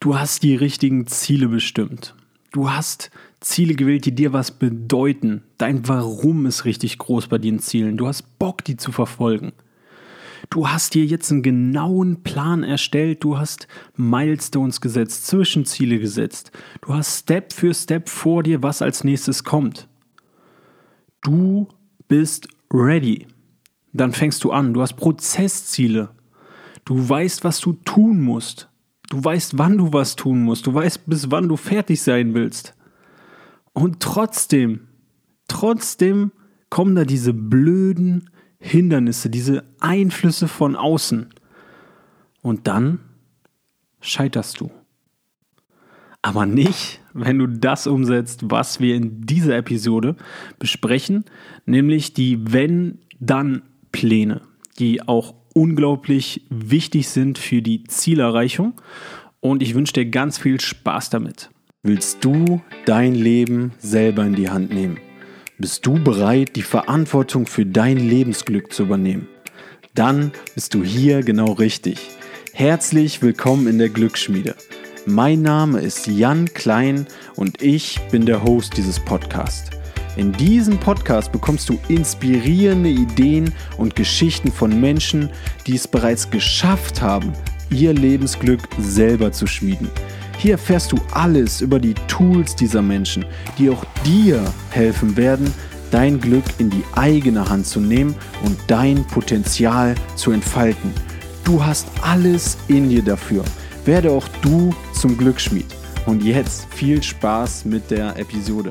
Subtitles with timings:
[0.00, 2.14] Du hast die richtigen Ziele bestimmt.
[2.52, 3.10] Du hast
[3.40, 5.42] Ziele gewählt, die dir was bedeuten.
[5.58, 7.98] Dein Warum ist richtig groß bei den Zielen.
[7.98, 9.52] Du hast Bock, die zu verfolgen.
[10.48, 16.50] Du hast dir jetzt einen genauen Plan erstellt, du hast Milestones gesetzt, Zwischenziele gesetzt.
[16.80, 19.86] Du hast Step für Step vor dir, was als nächstes kommt.
[21.20, 21.68] Du
[22.08, 23.26] bist ready.
[23.92, 24.72] Dann fängst du an.
[24.72, 26.08] Du hast Prozessziele.
[26.86, 28.69] Du weißt, was du tun musst.
[29.10, 30.66] Du weißt, wann du was tun musst.
[30.66, 32.74] Du weißt, bis wann du fertig sein willst.
[33.72, 34.88] Und trotzdem,
[35.48, 36.32] trotzdem
[36.70, 41.28] kommen da diese blöden Hindernisse, diese Einflüsse von außen.
[42.40, 43.00] Und dann
[44.00, 44.70] scheiterst du.
[46.22, 50.14] Aber nicht, wenn du das umsetzt, was wir in dieser Episode
[50.58, 51.24] besprechen,
[51.66, 54.42] nämlich die Wenn-Dann-Pläne,
[54.78, 58.80] die auch unglaublich wichtig sind für die Zielerreichung.
[59.40, 61.50] Und ich wünsche dir ganz viel Spaß damit.
[61.82, 64.98] Willst du dein Leben selber in die Hand nehmen?
[65.56, 69.28] Bist du bereit, die Verantwortung für dein Lebensglück zu übernehmen?
[69.94, 71.98] Dann bist du hier genau richtig.
[72.52, 74.54] Herzlich willkommen in der Glücksschmiede.
[75.06, 79.79] Mein Name ist Jan Klein und ich bin der Host dieses Podcasts.
[80.16, 85.30] In diesem Podcast bekommst du inspirierende Ideen und Geschichten von Menschen,
[85.66, 87.32] die es bereits geschafft haben,
[87.70, 89.88] ihr Lebensglück selber zu schmieden.
[90.38, 93.24] Hier erfährst du alles über die Tools dieser Menschen,
[93.58, 95.52] die auch dir helfen werden,
[95.90, 100.92] dein Glück in die eigene Hand zu nehmen und dein Potenzial zu entfalten.
[101.44, 103.44] Du hast alles in dir dafür.
[103.84, 105.66] Werde auch du zum Glücksschmied.
[106.06, 108.70] Und jetzt viel Spaß mit der Episode.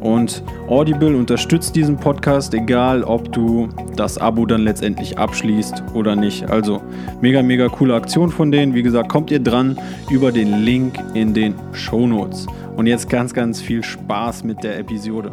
[0.00, 6.48] Und Audible unterstützt diesen Podcast, egal ob du das Abo dann letztendlich abschließt oder nicht.
[6.48, 6.80] Also
[7.20, 8.74] mega, mega coole Aktion von denen.
[8.74, 9.78] Wie gesagt, kommt ihr dran
[10.10, 12.46] über den Link in den Show Notes.
[12.76, 15.32] Und jetzt ganz, ganz viel Spaß mit der Episode.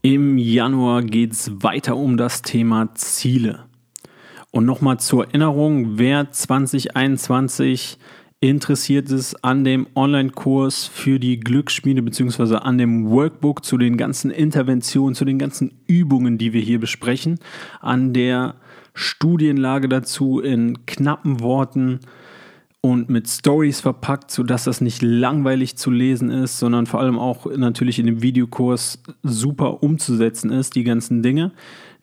[0.00, 3.64] Im Januar geht es weiter um das Thema Ziele.
[4.50, 7.98] Und nochmal zur Erinnerung, wer 2021
[8.40, 14.30] interessiert ist an dem Online-Kurs für die Glücksschmiede beziehungsweise an dem Workbook zu den ganzen
[14.30, 17.40] Interventionen, zu den ganzen Übungen, die wir hier besprechen,
[17.80, 18.54] an der
[18.94, 22.00] Studienlage dazu in knappen Worten
[22.80, 27.46] und mit Stories verpackt, sodass das nicht langweilig zu lesen ist, sondern vor allem auch
[27.56, 31.50] natürlich in dem Videokurs super umzusetzen ist, die ganzen Dinge,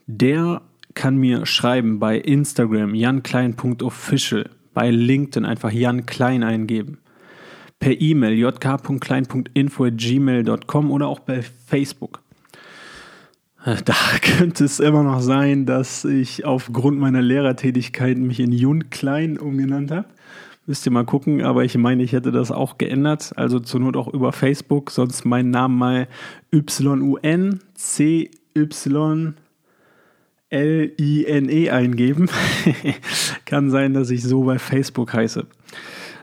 [0.06, 0.62] der
[0.96, 7.00] kann mir schreiben bei Instagram janklein.official bei LinkedIn einfach Jan Klein eingeben.
[7.80, 12.22] Per E-Mail jk.klein.info.gmail.com oder auch bei Facebook.
[13.64, 19.40] Da könnte es immer noch sein, dass ich aufgrund meiner Lehrertätigkeit mich in Jun Klein
[19.40, 20.06] umgenannt habe.
[20.68, 23.34] Müsst ihr mal gucken, aber ich meine, ich hätte das auch geändert.
[23.36, 26.08] Also zur Not auch über Facebook, sonst meinen Namen mal
[26.52, 28.30] YUN CY
[30.50, 32.30] L-I-N-E eingeben.
[33.46, 35.46] Kann sein, dass ich so bei Facebook heiße.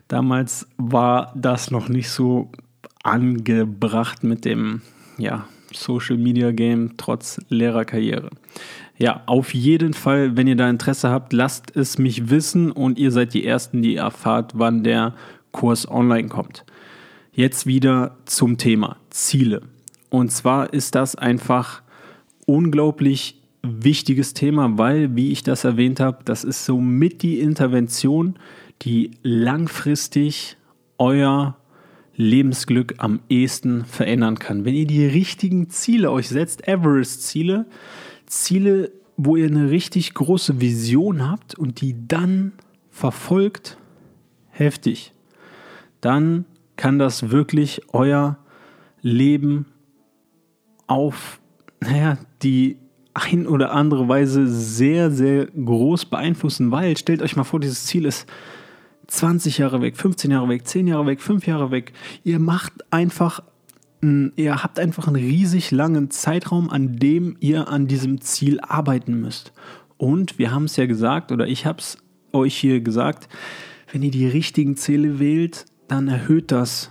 [0.09, 2.51] Damals war das noch nicht so
[3.03, 4.83] angebracht mit dem
[5.19, 8.31] ja, Social Media Game trotz Lehrerkarriere.
[8.99, 13.11] Ja, auf jeden Fall, wenn ihr da Interesse habt, lasst es mich wissen und ihr
[13.11, 15.15] seid die Ersten, die erfahrt, wann der
[15.51, 16.65] Kurs online kommt.
[17.33, 19.63] Jetzt wieder zum Thema Ziele.
[20.11, 21.83] Und zwar ist das einfach
[22.47, 28.37] unglaublich wichtiges Thema, weil, wie ich das erwähnt habe, das ist somit die Intervention,
[28.83, 30.57] die langfristig
[30.99, 31.57] euer
[32.17, 34.65] Lebensglück am ehesten verändern kann.
[34.65, 37.67] Wenn ihr die richtigen Ziele euch setzt, Everest-Ziele,
[38.27, 42.53] Ziele, wo ihr eine richtig große Vision habt und die dann
[42.91, 43.79] verfolgt,
[44.51, 45.15] heftig,
[46.01, 46.45] dann
[46.77, 48.39] kann das wirklich euer
[49.01, 49.67] Leben
[50.87, 51.41] auf
[51.83, 52.79] naja, die
[53.15, 58.07] ein oder andere Weise sehr, sehr groß beeinflussen, weil stellt euch mal vor, dieses Ziel
[58.07, 58.27] ist
[59.09, 61.93] 20 Jahre weg, 15 Jahre weg, 10 Jahre weg, 5 Jahre weg.
[62.25, 63.43] Ihr macht einfach,
[64.01, 69.53] ihr habt einfach einen riesig langen Zeitraum, an dem ihr an diesem Ziel arbeiten müsst.
[69.99, 71.99] Und wir haben es ja gesagt, oder ich habe es
[72.33, 73.29] euch hier gesagt,
[73.93, 76.91] wenn ihr die richtigen Ziele wählt, dann erhöht das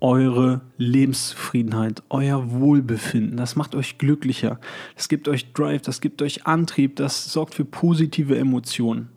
[0.00, 3.36] eure Lebenszufriedenheit, euer Wohlbefinden.
[3.36, 4.60] Das macht euch glücklicher.
[4.94, 9.08] Das gibt euch Drive, das gibt euch Antrieb, das sorgt für positive Emotionen.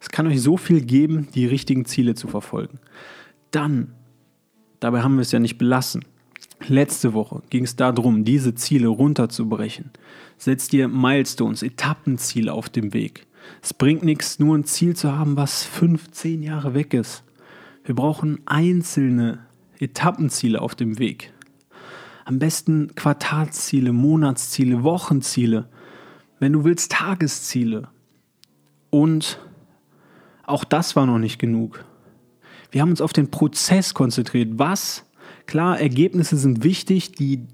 [0.00, 2.78] Es kann euch so viel geben, die richtigen Ziele zu verfolgen.
[3.50, 3.92] Dann,
[4.80, 6.04] dabei haben wir es ja nicht belassen.
[6.68, 9.90] Letzte Woche ging es darum, diese Ziele runterzubrechen.
[10.36, 13.26] Setzt dir Milestones, Etappenziele auf dem Weg.
[13.62, 17.24] Es bringt nichts, nur ein Ziel zu haben, was fünf, zehn Jahre weg ist.
[17.84, 19.46] Wir brauchen einzelne
[19.80, 21.32] Etappenziele auf dem Weg.
[22.24, 25.68] Am besten Quartalsziele, Monatsziele, Wochenziele.
[26.38, 27.88] Wenn du willst, Tagesziele.
[28.90, 29.40] Und
[30.44, 31.84] auch das war noch nicht genug.
[32.70, 34.50] Wir haben uns auf den Prozess konzentriert.
[34.58, 35.04] Was?
[35.46, 37.12] Klar, Ergebnisse sind wichtig.
[37.12, 37.46] Die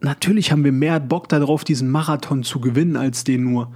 [0.00, 3.72] natürlich haben wir mehr Bock darauf, diesen Marathon zu gewinnen, als den nur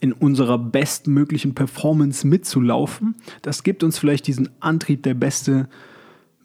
[0.00, 3.14] in unserer bestmöglichen Performance mitzulaufen.
[3.42, 5.68] Das gibt uns vielleicht diesen Antrieb, der beste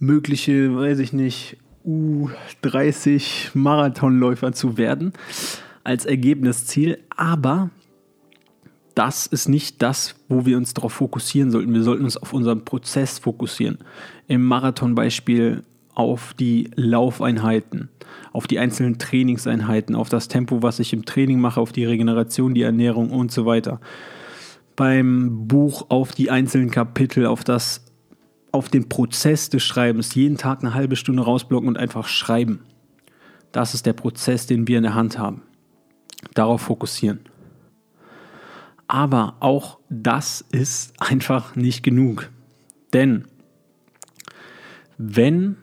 [0.01, 5.13] mögliche, weiß ich nicht, U30 Marathonläufer zu werden
[5.83, 6.99] als Ergebnisziel.
[7.15, 7.69] Aber
[8.95, 11.73] das ist nicht das, wo wir uns darauf fokussieren sollten.
[11.73, 13.77] Wir sollten uns auf unseren Prozess fokussieren.
[14.27, 15.63] Im Marathonbeispiel
[15.93, 17.89] auf die Laufeinheiten,
[18.33, 22.53] auf die einzelnen Trainingseinheiten, auf das Tempo, was ich im Training mache, auf die Regeneration,
[22.53, 23.79] die Ernährung und so weiter.
[24.75, 27.90] Beim Buch auf die einzelnen Kapitel, auf das
[28.51, 32.61] auf den Prozess des Schreibens, jeden Tag eine halbe Stunde rausblocken und einfach schreiben.
[33.51, 35.43] Das ist der Prozess, den wir in der Hand haben.
[36.33, 37.19] Darauf fokussieren.
[38.87, 42.29] Aber auch das ist einfach nicht genug.
[42.93, 43.25] Denn
[44.97, 45.57] wenn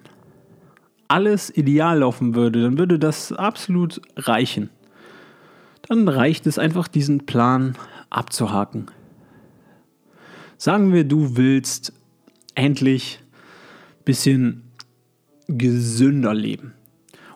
[1.09, 4.71] alles ideal laufen würde, dann würde das absolut reichen.
[5.89, 7.75] Dann reicht es einfach, diesen Plan
[8.11, 8.87] abzuhaken.
[10.59, 11.93] Sagen wir, du willst
[12.59, 14.63] endlich ein bisschen
[15.47, 16.75] gesünder leben.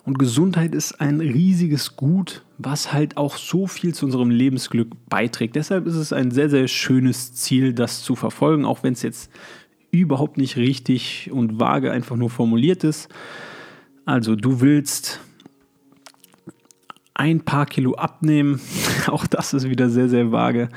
[0.05, 5.55] Und Gesundheit ist ein riesiges Gut, was halt auch so viel zu unserem Lebensglück beiträgt.
[5.55, 9.31] Deshalb ist es ein sehr, sehr schönes Ziel, das zu verfolgen, auch wenn es jetzt
[9.91, 13.07] überhaupt nicht richtig und vage einfach nur formuliert ist.
[14.05, 15.21] Also du willst
[17.13, 18.59] ein paar Kilo abnehmen,
[19.07, 20.69] auch das ist wieder sehr, sehr vage.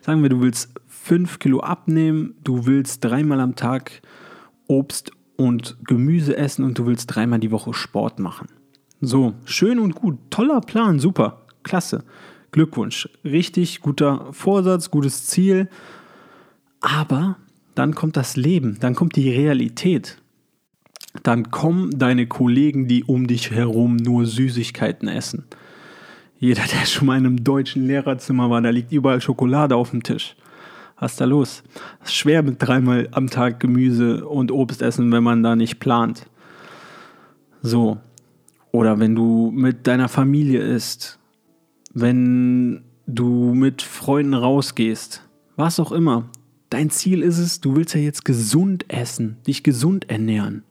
[0.00, 4.02] Sagen wir, du willst 5 Kilo abnehmen, du willst dreimal am Tag
[4.68, 8.48] Obst und Gemüse essen und du willst dreimal die Woche Sport machen.
[9.00, 12.04] So, schön und gut, toller Plan, super, klasse.
[12.52, 15.68] Glückwunsch, richtig guter Vorsatz, gutes Ziel.
[16.80, 17.36] Aber
[17.74, 20.18] dann kommt das Leben, dann kommt die Realität.
[21.22, 25.44] Dann kommen deine Kollegen, die um dich herum nur Süßigkeiten essen.
[26.42, 30.02] Jeder, der schon mal in einem deutschen Lehrerzimmer war, da liegt überall Schokolade auf dem
[30.02, 30.34] Tisch.
[30.98, 31.62] Was ist da los?
[32.02, 35.78] Es ist schwer mit dreimal am Tag Gemüse und Obst essen, wenn man da nicht
[35.78, 36.26] plant.
[37.62, 37.98] So.
[38.72, 41.20] Oder wenn du mit deiner Familie isst,
[41.94, 45.22] wenn du mit Freunden rausgehst,
[45.54, 46.28] was auch immer.
[46.70, 50.64] Dein Ziel ist es, du willst ja jetzt gesund essen, dich gesund ernähren.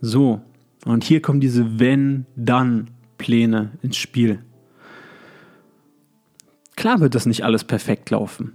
[0.00, 0.40] So,
[0.84, 4.44] und hier kommen diese Wenn-Dann-Pläne ins Spiel.
[6.78, 8.54] Klar wird das nicht alles perfekt laufen.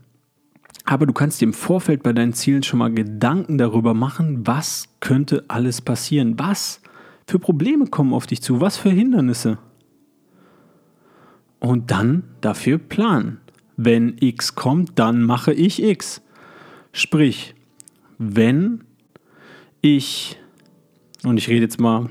[0.85, 4.87] Aber du kannst dir im Vorfeld bei deinen Zielen schon mal Gedanken darüber machen, was
[5.01, 6.79] könnte alles passieren, was
[7.27, 9.57] für Probleme kommen auf dich zu, was für Hindernisse.
[11.59, 13.39] und dann dafür planen.
[13.77, 16.21] Wenn X kommt, dann mache ich X.
[16.93, 17.55] Sprich,
[18.17, 18.85] wenn
[19.81, 20.37] ich,
[21.23, 22.09] und ich rede jetzt mal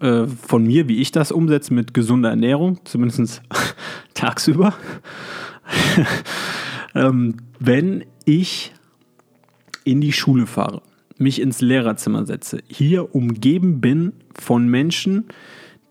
[0.00, 3.42] äh, von mir, wie ich das umsetze mit gesunder Ernährung, zumindest
[4.14, 4.74] tagsüber,
[6.94, 8.72] ähm, wenn ich
[9.84, 10.82] in die Schule fahre,
[11.18, 15.26] mich ins Lehrerzimmer setze, hier umgeben bin von Menschen,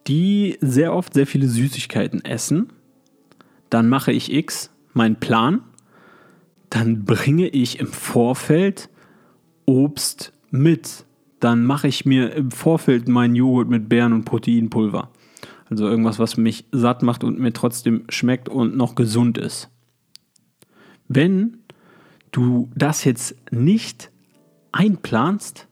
[0.08, 2.74] die sehr oft sehr viele Süßigkeiten essen,
[3.70, 5.62] dann mache ich X, meinen Plan,
[6.70, 8.90] dann bringe ich im Vorfeld
[9.66, 11.06] Obst mit.
[11.44, 15.10] Dann mache ich mir im Vorfeld meinen Joghurt mit Beeren und Proteinpulver.
[15.70, 19.70] Also irgendwas, was mich satt macht und mir trotzdem schmeckt und noch gesund ist.
[21.10, 21.58] Wenn
[22.32, 24.10] du das jetzt nicht
[24.72, 25.68] einplanst,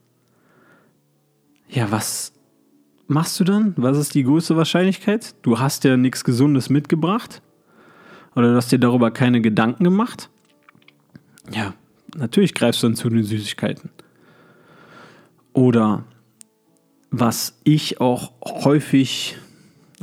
[1.70, 2.34] ja, was
[3.06, 3.72] machst du dann?
[3.78, 5.34] Was ist die größte Wahrscheinlichkeit?
[5.40, 7.40] Du hast ja nichts Gesundes mitgebracht
[8.34, 10.28] oder du hast dir darüber keine Gedanken gemacht.
[11.50, 11.72] Ja,
[12.14, 13.88] natürlich greifst du dann zu den Süßigkeiten.
[15.52, 16.04] Oder
[17.10, 19.36] was ich auch häufig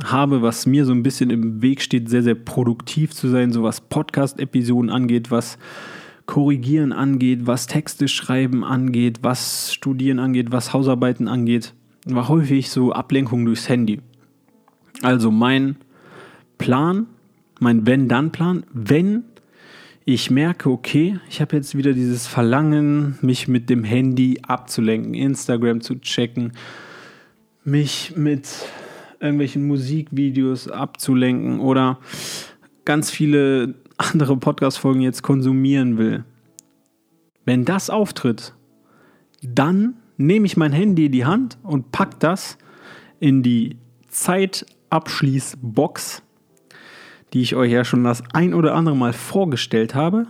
[0.04, 3.62] habe, was mir so ein bisschen im Weg steht, sehr, sehr produktiv zu sein, so
[3.62, 5.58] was Podcast-Episoden angeht, was
[6.26, 11.74] Korrigieren angeht, was Texte schreiben angeht, was Studieren angeht, was Hausarbeiten angeht,
[12.06, 14.00] war häufig so Ablenkung durchs Handy.
[15.02, 15.76] Also mein
[16.58, 17.06] Plan,
[17.58, 19.24] mein Wenn-Dann-Plan, wenn
[20.04, 25.80] ich merke, okay, ich habe jetzt wieder dieses Verlangen, mich mit dem Handy abzulenken, Instagram
[25.80, 26.52] zu checken,
[27.64, 28.48] mich mit
[29.20, 31.98] irgendwelchen Musikvideos abzulenken oder
[32.84, 36.24] ganz viele andere Podcast-Folgen jetzt konsumieren will,
[37.44, 38.54] wenn das auftritt,
[39.42, 42.58] dann nehme ich mein Handy in die Hand und packe das
[43.20, 43.76] in die
[44.08, 46.22] Zeitabschließbox,
[47.32, 50.26] die ich euch ja schon das ein oder andere Mal vorgestellt habe.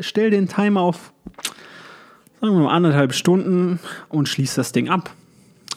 [0.00, 1.12] Stell den Timer auf,
[2.40, 5.10] sagen wir mal, anderthalb Stunden und schließe das Ding ab.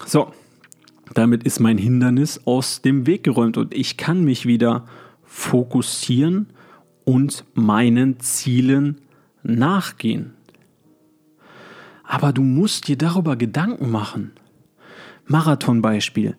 [0.05, 0.33] So,
[1.13, 4.85] damit ist mein Hindernis aus dem Weg geräumt und ich kann mich wieder
[5.23, 6.47] fokussieren
[7.05, 8.99] und meinen Zielen
[9.43, 10.33] nachgehen.
[12.03, 14.31] Aber du musst dir darüber Gedanken machen.
[15.25, 16.35] Marathonbeispiel.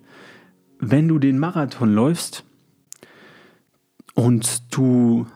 [0.81, 2.45] Wenn du den Marathon läufst
[4.15, 5.27] und du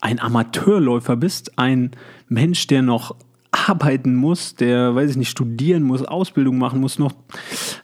[0.00, 1.90] ein Amateurläufer bist, ein
[2.28, 3.16] Mensch, der noch
[3.50, 7.14] arbeiten muss, der, weiß ich nicht, studieren muss, Ausbildung machen muss, noch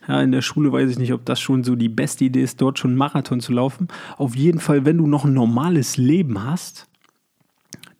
[0.06, 2.61] ja, in der Schule weiß ich nicht, ob das schon so die beste Idee ist,
[2.61, 3.88] dort schon Marathon zu laufen.
[4.18, 6.88] Auf jeden Fall, wenn du noch ein normales Leben hast,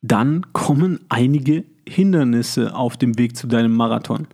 [0.03, 4.27] dann kommen einige Hindernisse auf dem Weg zu deinem Marathon.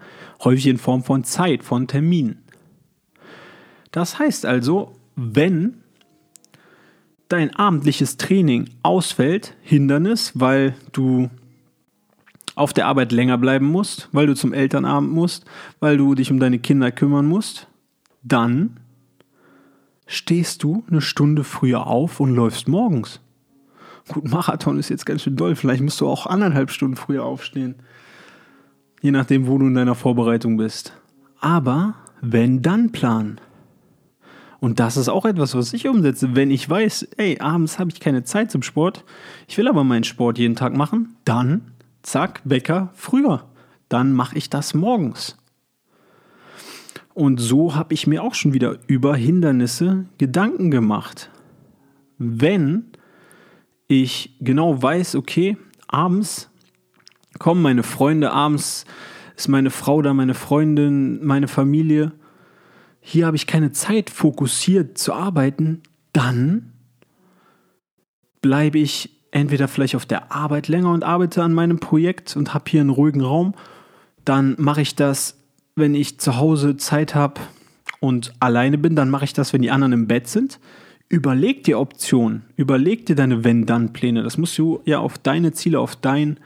[0.42, 2.42] Häufig in Form von Zeit, von Terminen.
[3.90, 5.82] Das heißt also, wenn
[7.28, 11.30] dein abendliches Training ausfällt, Hindernis, weil du
[12.54, 15.44] auf der Arbeit länger bleiben musst, weil du zum Elternabend musst,
[15.78, 17.68] weil du dich um deine Kinder kümmern musst,
[18.22, 18.78] dann
[20.06, 23.20] stehst du eine Stunde früher auf und läufst morgens.
[24.08, 25.54] Gut, Marathon ist jetzt ganz schön doll.
[25.54, 27.76] Vielleicht musst du auch anderthalb Stunden früher aufstehen.
[29.02, 30.94] Je nachdem, wo du in deiner Vorbereitung bist.
[31.40, 33.38] Aber wenn dann Plan.
[34.60, 36.34] Und das ist auch etwas, was ich umsetze.
[36.34, 39.04] Wenn ich weiß, ey, abends habe ich keine Zeit zum Sport,
[39.46, 41.72] ich will aber meinen Sport jeden Tag machen, dann
[42.02, 43.44] zack, Wecker früher.
[43.88, 45.36] Dann mache ich das morgens.
[47.14, 51.30] Und so habe ich mir auch schon wieder über Hindernisse Gedanken gemacht.
[52.18, 52.84] Wenn
[53.88, 55.56] ich genau weiß, okay,
[55.88, 56.50] abends
[57.38, 58.84] kommen meine Freunde, abends
[59.36, 62.12] ist meine Frau da, meine Freundin, meine Familie.
[63.10, 65.80] Hier habe ich keine Zeit, fokussiert zu arbeiten.
[66.12, 66.74] Dann
[68.42, 72.66] bleibe ich entweder vielleicht auf der Arbeit länger und arbeite an meinem Projekt und habe
[72.68, 73.54] hier einen ruhigen Raum.
[74.26, 75.38] Dann mache ich das,
[75.74, 77.40] wenn ich zu Hause Zeit habe
[77.98, 78.94] und alleine bin.
[78.94, 80.60] Dann mache ich das, wenn die anderen im Bett sind.
[81.08, 84.22] Überleg dir Optionen, überleg dir deine Wenn-Dann-Pläne.
[84.22, 86.38] Das musst du ja auf deine Ziele, auf dein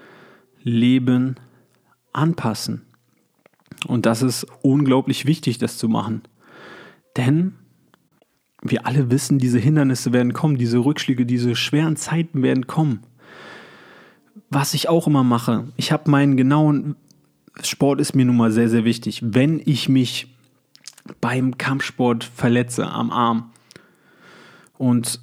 [0.63, 1.35] Leben
[2.13, 2.83] anpassen.
[3.89, 6.23] Und das ist unglaublich wichtig, das zu machen.
[7.17, 7.55] Denn
[8.63, 13.01] wir alle wissen, diese Hindernisse werden kommen, diese Rückschläge, diese schweren Zeiten werden kommen.
[14.51, 16.97] Was ich auch immer mache, ich habe meinen genauen
[17.63, 19.21] Sport ist mir nun mal sehr, sehr wichtig.
[19.23, 20.35] Wenn ich mich
[21.21, 23.51] beim Kampfsport verletze am Arm
[24.79, 25.21] und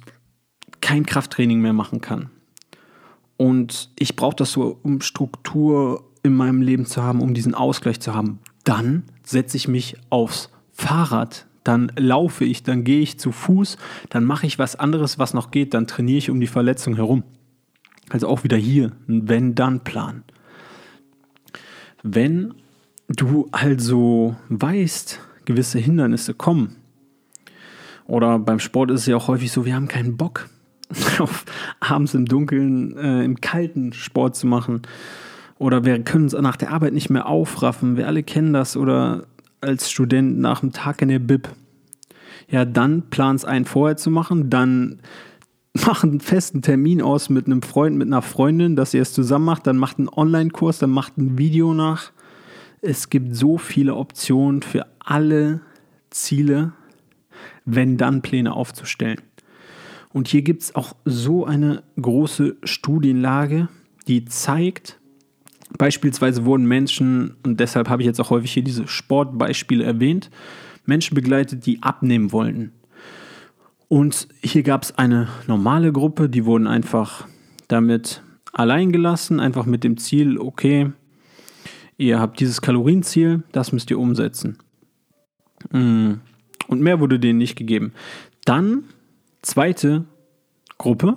[0.80, 2.30] kein Krafttraining mehr machen kann
[3.36, 8.00] und ich brauche das so, um Struktur in meinem Leben zu haben, um diesen Ausgleich
[8.00, 13.32] zu haben, dann setze ich mich aufs Fahrrad dann laufe ich, dann gehe ich zu
[13.32, 13.76] Fuß,
[14.08, 17.22] dann mache ich was anderes, was noch geht, dann trainiere ich um die Verletzung herum.
[18.08, 20.24] Also auch wieder hier ein Wenn-Dann-Plan.
[22.02, 22.54] Wenn
[23.08, 26.76] du also weißt, gewisse Hindernisse kommen,
[28.06, 30.48] oder beim Sport ist es ja auch häufig so, wir haben keinen Bock,
[31.80, 34.82] abends im Dunkeln, äh, im kalten Sport zu machen.
[35.58, 37.96] Oder wir können uns nach der Arbeit nicht mehr aufraffen.
[37.96, 38.76] Wir alle kennen das.
[38.76, 39.26] Oder
[39.60, 41.48] als Student nach dem Tag in der Bib.
[42.48, 45.00] Ja, dann plans ein vorher zu machen, dann
[45.86, 49.44] mach einen festen Termin aus mit einem Freund, mit einer Freundin, dass ihr es zusammen
[49.44, 52.10] macht, dann macht einen Online-Kurs, dann macht ein Video nach.
[52.82, 55.60] Es gibt so viele Optionen für alle
[56.08, 56.72] Ziele,
[57.64, 59.20] wenn dann Pläne aufzustellen.
[60.12, 63.68] Und hier gibt es auch so eine große Studienlage,
[64.08, 64.99] die zeigt,
[65.78, 70.30] beispielsweise wurden Menschen, und deshalb habe ich jetzt auch häufig hier diese Sportbeispiele erwähnt,
[70.86, 72.72] Menschen begleitet, die abnehmen wollten.
[73.88, 77.26] Und hier gab es eine normale Gruppe, die wurden einfach
[77.68, 78.22] damit
[78.52, 80.92] allein gelassen, einfach mit dem Ziel, okay,
[81.96, 84.58] ihr habt dieses Kalorienziel, das müsst ihr umsetzen.
[85.70, 86.14] Mm.
[86.68, 87.92] Und mehr wurde denen nicht gegeben.
[88.44, 88.84] Dann,
[89.42, 90.04] zweite
[90.78, 91.16] Gruppe,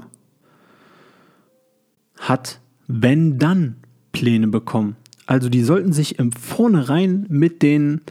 [2.17, 3.75] hat wenn-dann
[4.13, 4.95] Pläne bekommen.
[5.25, 8.01] Also die sollten sich im Vornherein mit den,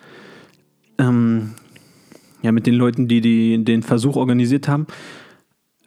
[0.99, 1.53] ähm,
[2.43, 4.87] ja, mit den Leuten, die, die den Versuch organisiert haben,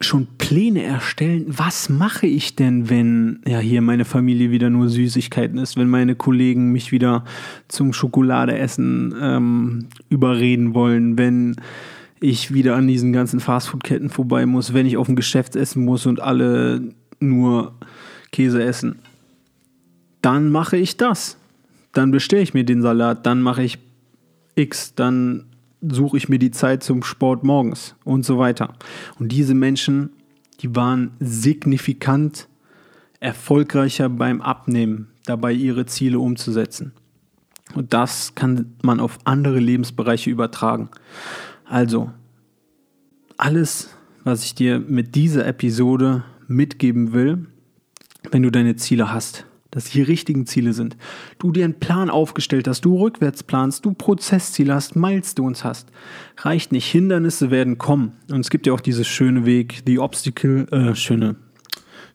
[0.01, 1.45] schon Pläne erstellen.
[1.48, 6.15] Was mache ich denn, wenn ja hier meine Familie wieder nur Süßigkeiten ist, wenn meine
[6.15, 7.24] Kollegen mich wieder
[7.67, 11.55] zum Schokoladeessen ähm, überreden wollen, wenn
[12.19, 16.05] ich wieder an diesen ganzen Fastfood-Ketten vorbei muss, wenn ich auf dem Geschäft essen muss
[16.05, 17.74] und alle nur
[18.31, 19.00] Käse essen.
[20.25, 21.38] Dann mache ich das.
[21.91, 23.77] Dann bestelle ich mir den Salat, dann mache ich
[24.55, 25.46] X, dann
[25.88, 28.74] suche ich mir die Zeit zum Sport morgens und so weiter.
[29.20, 30.10] Und diese Menschen,
[30.62, 32.48] die waren signifikant
[33.20, 36.94] erfolgreicher beim Abnehmen, dabei ihre Ziele umzusetzen.
[37.75, 40.90] Und das kann man auf andere Lebensbereiche übertragen.
[41.66, 42.09] Also,
[43.38, 47.46] alles, was ich dir mit dieser Episode mitgeben will,
[48.31, 50.96] wenn du deine Ziele hast, dass die richtigen Ziele sind.
[51.38, 55.90] Du dir einen Plan aufgestellt hast, du rückwärts planst, du Prozessziele hast, Milestones hast.
[56.38, 56.90] Reicht nicht.
[56.90, 58.14] Hindernisse werden kommen.
[58.31, 61.35] Und es gibt ja auch dieses schöne Weg, The Obstacle, äh, schöne,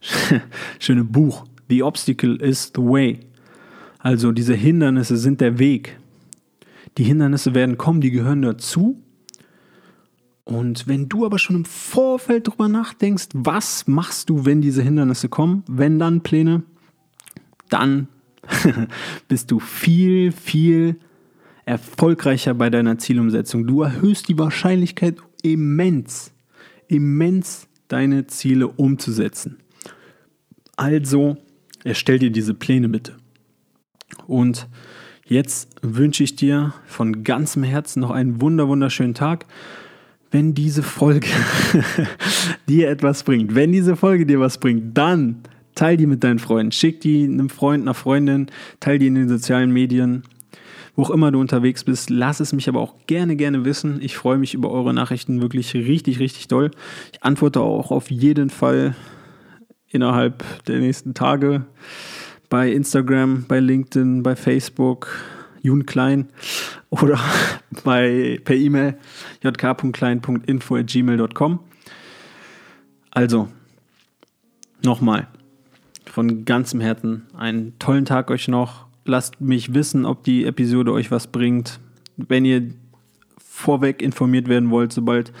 [0.79, 1.45] schöne Buch.
[1.69, 3.19] The Obstacle is the way.
[3.99, 5.99] Also diese Hindernisse sind der Weg.
[6.97, 8.99] Die Hindernisse werden kommen, die gehören dazu.
[10.45, 15.29] Und wenn du aber schon im Vorfeld drüber nachdenkst, was machst du, wenn diese Hindernisse
[15.29, 16.63] kommen, wenn dann Pläne,
[17.71, 18.07] dann
[19.27, 20.97] bist du viel, viel
[21.65, 23.65] erfolgreicher bei deiner Zielumsetzung.
[23.65, 26.31] Du erhöhst die Wahrscheinlichkeit immens,
[26.87, 29.57] immens deine Ziele umzusetzen.
[30.75, 31.37] Also
[31.83, 33.15] erstell dir diese Pläne bitte.
[34.27, 34.67] Und
[35.25, 39.45] jetzt wünsche ich dir von ganzem Herzen noch einen wunder wunderschönen Tag.
[40.31, 41.27] Wenn diese Folge
[42.69, 45.41] dir etwas bringt, wenn diese Folge dir was bringt, dann
[45.81, 46.71] Teil die mit deinen Freunden.
[46.71, 48.45] Schick die einem Freund, einer Freundin,
[48.79, 50.21] teil die in den sozialen Medien.
[50.95, 53.99] Wo auch immer du unterwegs bist, lass es mich aber auch gerne, gerne wissen.
[53.99, 56.69] Ich freue mich über eure Nachrichten wirklich richtig, richtig doll.
[57.11, 58.93] Ich antworte auch auf jeden Fall
[59.87, 61.65] innerhalb der nächsten Tage
[62.47, 65.07] bei Instagram, bei LinkedIn, bei Facebook,
[65.63, 66.27] Jun Klein
[66.91, 67.19] oder
[67.83, 68.99] bei, per E-Mail
[69.43, 71.59] jk.klein.info.gmail.com.
[73.09, 73.47] Also,
[74.83, 75.27] nochmal,
[76.11, 78.85] von ganzem Herzen einen tollen Tag euch noch.
[79.05, 81.79] Lasst mich wissen, ob die Episode euch was bringt.
[82.17, 82.73] Wenn ihr
[83.39, 85.31] vorweg informiert werden wollt, sobald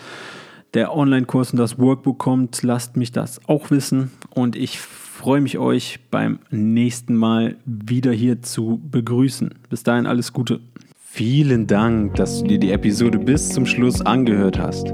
[0.73, 4.11] der Online-Kurs und das Workbook kommt, lasst mich das auch wissen.
[4.29, 9.53] Und ich freue mich, euch beim nächsten Mal wieder hier zu begrüßen.
[9.69, 10.61] Bis dahin alles Gute.
[10.97, 14.93] Vielen Dank, dass du dir die Episode bis zum Schluss angehört hast.